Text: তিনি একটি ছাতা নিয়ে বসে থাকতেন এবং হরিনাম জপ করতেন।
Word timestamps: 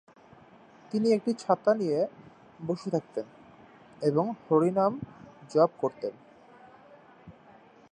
তিনি 0.91 1.07
একটি 1.11 1.31
ছাতা 1.33 1.71
নিয়ে 1.73 1.99
বসে 2.59 2.89
থাকতেন 2.89 3.25
এবং 4.01 4.25
হরিনাম 4.45 4.93
জপ 5.49 5.71
করতেন। 5.77 6.13